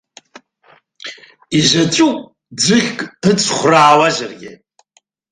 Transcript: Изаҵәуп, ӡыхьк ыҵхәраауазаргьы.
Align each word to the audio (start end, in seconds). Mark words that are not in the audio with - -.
Изаҵәуп, 1.57 2.17
ӡыхьк 2.61 2.97
ыҵхәраауазаргьы. 3.29 4.51